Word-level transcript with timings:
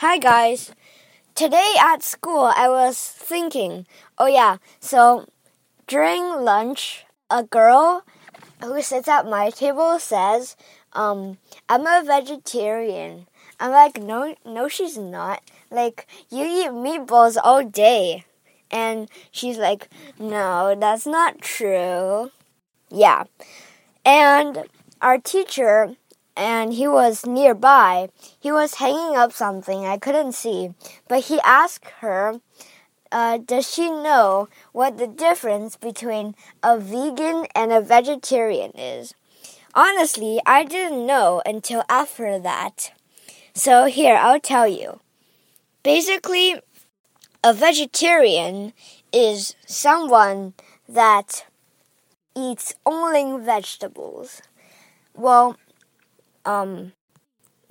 Hi 0.00 0.16
guys. 0.16 0.70
Today 1.34 1.74
at 1.80 2.04
school 2.04 2.52
I 2.54 2.68
was 2.68 2.96
thinking, 2.96 3.84
oh 4.16 4.28
yeah, 4.28 4.58
so 4.78 5.26
during 5.88 6.22
lunch 6.44 7.04
a 7.28 7.42
girl 7.42 8.04
who 8.62 8.80
sits 8.80 9.08
at 9.08 9.26
my 9.26 9.50
table 9.50 9.98
says, 9.98 10.54
um, 10.92 11.38
I'm 11.68 11.84
a 11.84 12.04
vegetarian. 12.06 13.26
I'm 13.58 13.72
like, 13.72 14.00
no, 14.00 14.36
no, 14.46 14.68
she's 14.68 14.96
not. 14.96 15.42
Like, 15.68 16.06
you 16.30 16.44
eat 16.44 16.70
meatballs 16.70 17.36
all 17.42 17.64
day. 17.64 18.24
And 18.70 19.08
she's 19.32 19.58
like, 19.58 19.88
no, 20.16 20.76
that's 20.78 21.06
not 21.06 21.40
true. 21.40 22.30
Yeah. 22.88 23.24
And 24.04 24.62
our 25.02 25.18
teacher 25.18 25.96
and 26.38 26.72
he 26.72 26.86
was 26.86 27.26
nearby. 27.26 28.08
He 28.38 28.52
was 28.52 28.74
hanging 28.74 29.16
up 29.16 29.32
something 29.32 29.84
I 29.84 29.98
couldn't 29.98 30.32
see, 30.32 30.72
but 31.08 31.24
he 31.24 31.40
asked 31.40 31.90
her, 31.98 32.40
uh, 33.10 33.38
Does 33.38 33.68
she 33.68 33.90
know 33.90 34.48
what 34.72 34.98
the 34.98 35.08
difference 35.08 35.76
between 35.76 36.36
a 36.62 36.78
vegan 36.78 37.46
and 37.56 37.72
a 37.72 37.80
vegetarian 37.80 38.70
is? 38.78 39.14
Honestly, 39.74 40.40
I 40.46 40.64
didn't 40.64 41.06
know 41.06 41.42
until 41.44 41.82
after 41.88 42.38
that. 42.38 42.92
So 43.52 43.86
here, 43.86 44.16
I'll 44.16 44.40
tell 44.40 44.68
you. 44.68 45.00
Basically, 45.82 46.60
a 47.42 47.52
vegetarian 47.52 48.72
is 49.12 49.56
someone 49.66 50.54
that 50.88 51.46
eats 52.36 52.74
only 52.86 53.44
vegetables. 53.44 54.42
Well, 55.14 55.56
um, 56.48 56.92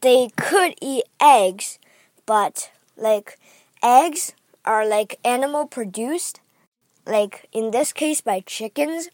they 0.00 0.30
could 0.36 0.74
eat 0.80 1.04
eggs, 1.20 1.78
but 2.24 2.70
like 2.96 3.36
eggs 3.82 4.32
are 4.64 4.86
like 4.86 5.18
animal 5.24 5.66
produced, 5.66 6.40
like 7.04 7.48
in 7.52 7.72
this 7.72 7.92
case 7.92 8.20
by 8.20 8.40
chickens. 8.46 9.10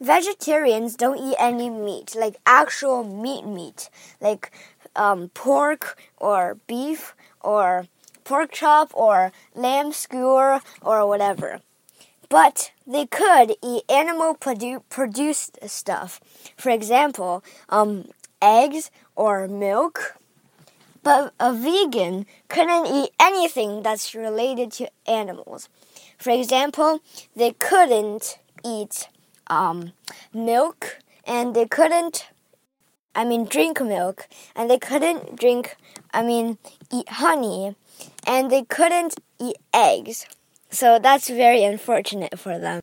Vegetarians 0.00 0.96
don't 0.96 1.18
eat 1.18 1.36
any 1.38 1.70
meat, 1.70 2.14
like 2.14 2.36
actual 2.44 3.04
meat 3.04 3.46
meat, 3.46 3.88
like 4.20 4.52
um, 4.94 5.30
pork 5.32 5.96
or 6.18 6.58
beef 6.66 7.14
or 7.40 7.86
pork 8.24 8.52
chop 8.52 8.90
or 8.92 9.32
lamb 9.54 9.92
skewer 9.92 10.60
or 10.82 11.06
whatever. 11.06 11.60
But 12.28 12.72
they 12.86 13.06
could 13.06 13.54
eat 13.62 13.84
animal 13.88 14.34
produ- 14.34 14.82
produced 14.90 15.58
stuff. 15.68 16.20
For 16.56 16.70
example, 16.70 17.44
um, 17.68 18.08
eggs 18.44 18.90
or 19.16 19.48
milk. 19.48 20.16
But 21.02 21.32
a 21.40 21.52
vegan 21.52 22.26
couldn't 22.48 22.86
eat 22.86 23.10
anything 23.20 23.82
that's 23.82 24.14
related 24.14 24.72
to 24.72 24.90
animals. 25.06 25.68
For 26.18 26.30
example, 26.30 27.00
they 27.34 27.52
couldn't 27.52 28.38
eat 28.64 29.08
um, 29.48 29.92
milk 30.32 30.98
and 31.26 31.54
they 31.54 31.66
couldn't, 31.66 32.28
I 33.14 33.24
mean, 33.24 33.44
drink 33.44 33.80
milk 33.80 34.28
and 34.56 34.70
they 34.70 34.78
couldn't 34.78 35.36
drink, 35.38 35.76
I 36.12 36.22
mean, 36.22 36.58
eat 36.90 37.08
honey 37.08 37.76
and 38.26 38.50
they 38.50 38.64
couldn't 38.64 39.16
eat 39.38 39.56
eggs. 39.74 40.26
So 40.70 40.98
that's 40.98 41.28
very 41.28 41.62
unfortunate 41.64 42.38
for 42.38 42.58
them. 42.58 42.80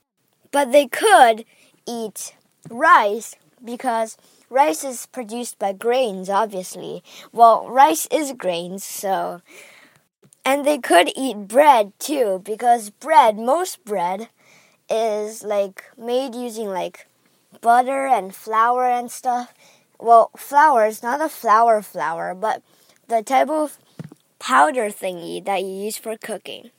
But 0.52 0.72
they 0.72 0.88
could 0.88 1.46
eat 1.88 2.36
rice 2.70 3.36
because 3.64 4.18
rice 4.52 4.83
is 4.83 5.07
produced 5.07 5.57
by 5.57 5.73
grains, 5.73 6.30
obviously. 6.30 7.02
Well, 7.31 7.67
rice 7.67 8.07
is 8.11 8.33
grains, 8.33 8.83
so. 8.83 9.41
And 10.45 10.66
they 10.66 10.77
could 10.77 11.11
eat 11.16 11.47
bread 11.47 11.94
too, 11.97 12.41
because 12.44 12.89
bread, 12.89 13.38
most 13.38 13.83
bread, 13.85 14.27
is 14.89 15.44
like 15.44 15.85
made 15.97 16.35
using 16.35 16.67
like 16.67 17.07
butter 17.61 18.06
and 18.06 18.35
flour 18.35 18.85
and 18.85 19.09
stuff. 19.09 19.53
Well, 20.00 20.31
flour 20.35 20.85
is 20.85 21.01
not 21.01 21.22
a 21.22 21.29
flower 21.29 21.81
flower, 21.81 22.35
but 22.35 22.61
the 23.07 23.23
type 23.23 23.50
of 23.50 23.78
powder 24.40 24.90
thingy 24.90 25.44
that 25.45 25.61
you 25.61 25.69
use 25.69 25.97
for 25.97 26.17
cooking. 26.17 26.72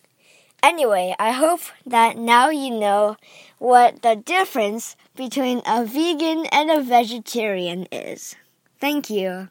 Anyway, 0.62 1.14
I 1.18 1.32
hope 1.32 1.60
that 1.86 2.16
now 2.16 2.48
you 2.48 2.70
know 2.70 3.16
what 3.58 4.02
the 4.02 4.14
difference 4.16 4.96
between 5.16 5.60
a 5.66 5.84
vegan 5.84 6.46
and 6.52 6.70
a 6.70 6.80
vegetarian 6.82 7.86
is. 7.90 8.36
Thank 8.80 9.10
you. 9.10 9.48